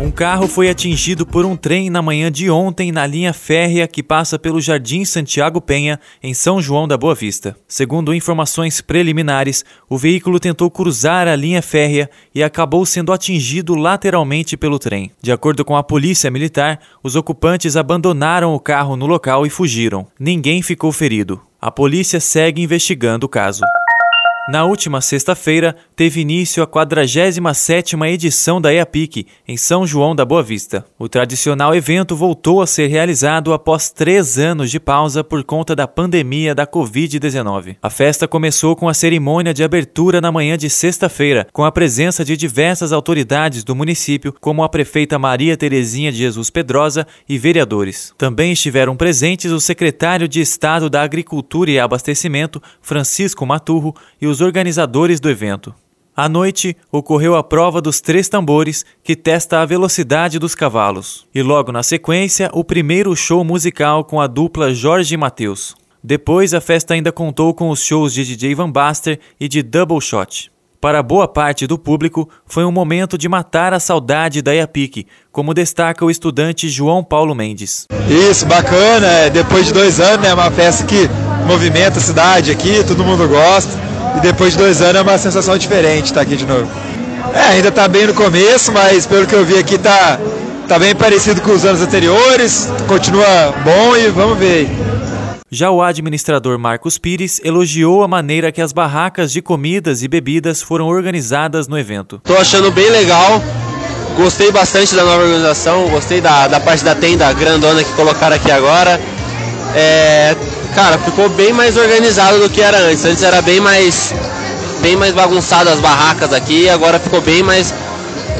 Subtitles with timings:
[0.00, 4.02] Um carro foi atingido por um trem na manhã de ontem na linha férrea que
[4.02, 7.54] passa pelo Jardim Santiago Penha, em São João da Boa Vista.
[7.68, 14.56] Segundo informações preliminares, o veículo tentou cruzar a linha férrea e acabou sendo atingido lateralmente
[14.56, 15.10] pelo trem.
[15.20, 20.06] De acordo com a Polícia Militar, os ocupantes abandonaram o carro no local e fugiram.
[20.18, 21.38] Ninguém ficou ferido.
[21.60, 23.60] A polícia segue investigando o caso.
[24.48, 30.42] Na última sexta-feira, teve início a 47ª edição da EAPIC, em São João da Boa
[30.42, 30.84] Vista.
[30.98, 35.86] O tradicional evento voltou a ser realizado após três anos de pausa por conta da
[35.86, 37.76] pandemia da Covid-19.
[37.82, 42.24] A festa começou com a cerimônia de abertura na manhã de sexta-feira, com a presença
[42.24, 48.14] de diversas autoridades do município, como a prefeita Maria Terezinha de Jesus Pedrosa e vereadores.
[48.16, 54.39] Também estiveram presentes o secretário de Estado da Agricultura e Abastecimento, Francisco Maturro, e os
[54.40, 55.74] organizadores do evento.
[56.16, 61.26] À noite, ocorreu a prova dos três tambores, que testa a velocidade dos cavalos.
[61.34, 65.74] E logo na sequência, o primeiro show musical com a dupla Jorge e Matheus.
[66.02, 70.00] Depois, a festa ainda contou com os shows de DJ Van Baster e de Double
[70.00, 70.50] Shot.
[70.80, 75.52] Para boa parte do público, foi um momento de matar a saudade da Iapique, como
[75.52, 77.86] destaca o estudante João Paulo Mendes.
[78.08, 79.06] Isso, bacana.
[79.06, 81.06] É, depois de dois anos, é uma festa que
[81.46, 83.89] movimenta a cidade aqui, todo mundo gosta.
[84.16, 86.68] E depois de dois anos é uma sensação diferente estar aqui de novo.
[87.34, 90.18] É, ainda está bem no começo, mas pelo que eu vi aqui tá,
[90.66, 94.68] tá bem parecido com os anos anteriores, continua bom e vamos ver.
[95.52, 100.62] Já o administrador Marcos Pires elogiou a maneira que as barracas de comidas e bebidas
[100.62, 102.16] foram organizadas no evento.
[102.16, 103.42] Estou achando bem legal,
[104.16, 108.50] gostei bastante da nova organização, gostei da, da parte da tenda grandona que colocaram aqui
[108.50, 109.00] agora.
[109.74, 110.36] É,
[110.74, 113.04] cara, ficou bem mais organizado do que era antes.
[113.04, 114.14] Antes era bem mais
[114.80, 117.72] bem mais bagunçado as barracas aqui, agora ficou bem mais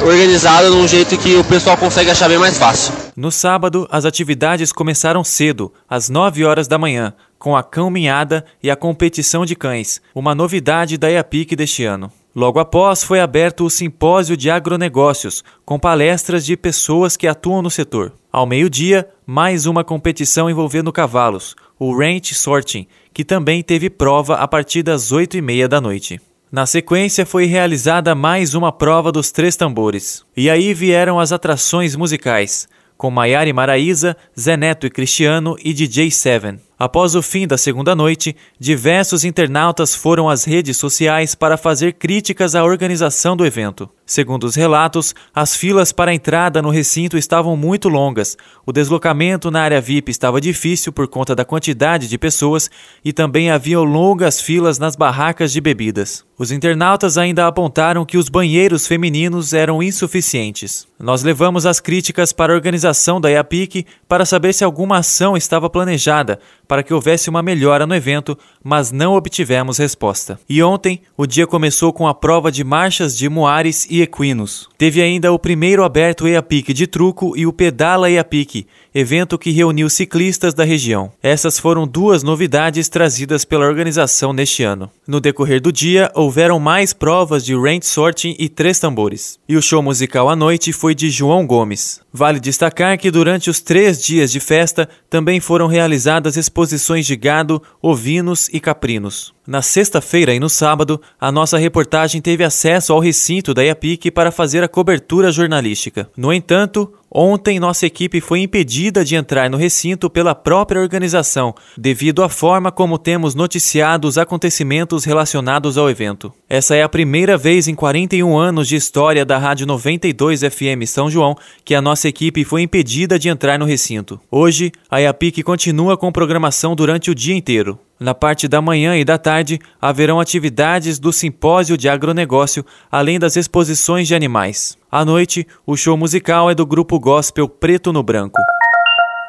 [0.03, 2.93] organizado num jeito que o pessoal consegue achar bem mais fácil.
[3.15, 8.71] No sábado, as atividades começaram cedo, às 9 horas da manhã, com a caminhada e
[8.71, 12.11] a competição de cães, uma novidade da EAPIC deste ano.
[12.33, 17.69] Logo após, foi aberto o Simpósio de Agronegócios, com palestras de pessoas que atuam no
[17.69, 18.13] setor.
[18.31, 24.47] Ao meio-dia, mais uma competição envolvendo cavalos, o Ranch Sorting, que também teve prova a
[24.47, 26.21] partir das 8 e meia da noite.
[26.49, 30.23] Na sequência, foi realizada mais uma prova dos três tambores.
[30.35, 32.65] E aí vieram as atrações musicais,
[32.97, 36.59] com Maiara Maraíza, Zé Neto e Cristiano e DJ Seven.
[36.83, 42.55] Após o fim da segunda noite, diversos internautas foram às redes sociais para fazer críticas
[42.55, 43.87] à organização do evento.
[44.03, 49.51] Segundo os relatos, as filas para a entrada no recinto estavam muito longas, o deslocamento
[49.51, 52.69] na área VIP estava difícil por conta da quantidade de pessoas
[53.05, 56.25] e também havia longas filas nas barracas de bebidas.
[56.37, 60.87] Os internautas ainda apontaram que os banheiros femininos eram insuficientes.
[60.99, 65.69] Nós levamos as críticas para a organização da IAPIC para saber se alguma ação estava
[65.69, 66.39] planejada
[66.71, 70.39] para que houvesse uma melhora no evento, mas não obtivemos resposta.
[70.47, 74.69] E ontem, o dia começou com a prova de marchas de Moares e Equinos.
[74.77, 78.65] Teve ainda o primeiro aberto EAPIC de truco e o Pedala EAPIC,
[78.95, 81.11] evento que reuniu ciclistas da região.
[81.21, 84.89] Essas foram duas novidades trazidas pela organização neste ano.
[85.05, 89.37] No decorrer do dia, houveram mais provas de range sorting e três tambores.
[89.45, 91.99] E o show musical à noite foi de João Gomes.
[92.13, 97.61] Vale destacar que durante os três dias de festa também foram realizadas exposições de gado,
[97.81, 99.33] ovinos e caprinos.
[99.45, 104.31] Na sexta-feira e no sábado, a nossa reportagem teve acesso ao recinto da IAPIC para
[104.31, 106.09] fazer a cobertura jornalística.
[106.15, 112.23] No entanto, Ontem, nossa equipe foi impedida de entrar no recinto pela própria organização, devido
[112.23, 116.31] à forma como temos noticiado os acontecimentos relacionados ao evento.
[116.47, 121.09] Essa é a primeira vez em 41 anos de história da Rádio 92 FM São
[121.09, 121.35] João
[121.65, 124.17] que a nossa equipe foi impedida de entrar no recinto.
[124.31, 126.40] Hoje, a IAPIC continua com programação
[126.75, 127.77] durante o dia inteiro.
[127.99, 133.35] Na parte da manhã e da tarde, haverão atividades do simpósio de agronegócio, além das
[133.35, 134.75] exposições de animais.
[134.91, 138.39] À noite, o show musical é do grupo gospel Preto no Branco.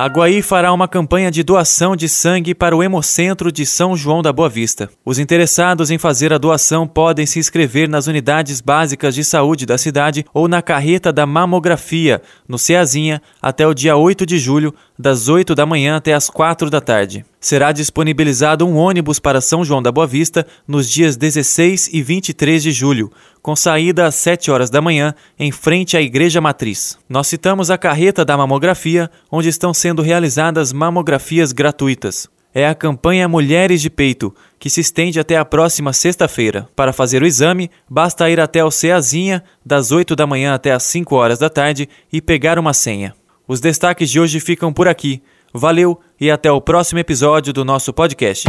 [0.00, 4.22] A Guaí fará uma campanha de doação de sangue para o Hemocentro de São João
[4.22, 4.88] da Boa Vista.
[5.04, 9.76] Os interessados em fazer a doação podem se inscrever nas unidades básicas de saúde da
[9.76, 15.28] cidade ou na carreta da mamografia, no Ceazinha, até o dia 8 de julho, das
[15.28, 17.22] 8 da manhã até as 4 da tarde.
[17.38, 22.62] Será disponibilizado um ônibus para São João da Boa Vista nos dias 16 e 23
[22.62, 23.12] de julho,
[23.42, 26.98] com saída às 7 horas da manhã, em frente à Igreja Matriz.
[27.08, 32.28] Nós citamos a carreta da mamografia, onde estão sendo realizadas mamografias gratuitas.
[32.52, 36.68] É a campanha Mulheres de Peito, que se estende até a próxima sexta-feira.
[36.74, 40.82] Para fazer o exame, basta ir até o Ceazinha, das 8 da manhã até as
[40.82, 43.14] 5 horas da tarde, e pegar uma senha.
[43.46, 45.22] Os destaques de hoje ficam por aqui.
[45.52, 48.48] Valeu e até o próximo episódio do nosso podcast.